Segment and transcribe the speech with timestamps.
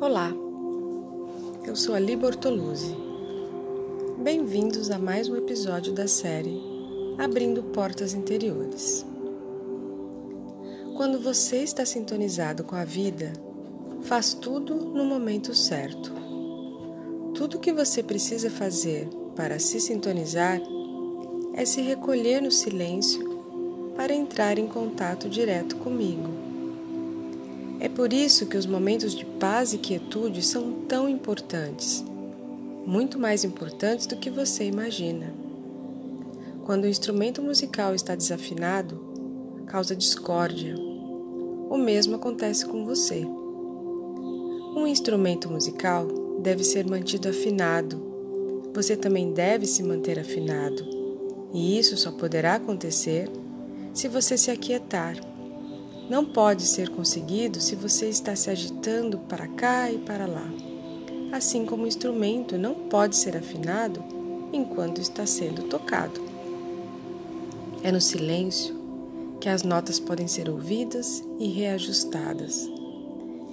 [0.00, 0.32] Olá,
[1.66, 2.96] eu sou Ali Bortoluzzi.
[4.16, 6.58] Bem-vindos a mais um episódio da série
[7.18, 9.04] Abrindo Portas Interiores.
[10.96, 13.30] Quando você está sintonizado com a vida,
[14.00, 16.10] faz tudo no momento certo.
[17.34, 19.06] Tudo que você precisa fazer
[19.36, 20.62] para se sintonizar
[21.52, 23.28] é se recolher no silêncio
[23.94, 26.49] para entrar em contato direto comigo.
[27.80, 32.04] É por isso que os momentos de paz e quietude são tão importantes,
[32.84, 35.32] muito mais importantes do que você imagina.
[36.66, 39.00] Quando o instrumento musical está desafinado,
[39.66, 40.76] causa discórdia.
[40.76, 43.24] O mesmo acontece com você.
[43.24, 46.06] Um instrumento musical
[46.38, 47.98] deve ser mantido afinado.
[48.74, 50.84] Você também deve se manter afinado.
[51.54, 53.30] E isso só poderá acontecer
[53.94, 55.29] se você se aquietar.
[56.10, 60.50] Não pode ser conseguido se você está se agitando para cá e para lá.
[61.30, 64.02] Assim como o instrumento não pode ser afinado
[64.52, 66.20] enquanto está sendo tocado.
[67.84, 68.74] É no silêncio
[69.40, 72.68] que as notas podem ser ouvidas e reajustadas.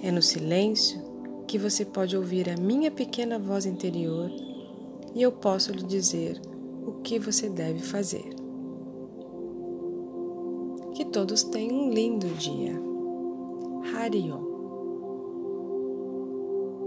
[0.02, 1.00] É no silêncio
[1.46, 4.32] que você pode ouvir a minha pequena voz interior
[5.14, 6.42] e eu posso lhe dizer
[6.84, 8.47] o que você deve fazer.
[10.98, 12.72] Que todos tenham um lindo dia.
[13.94, 14.57] Harion.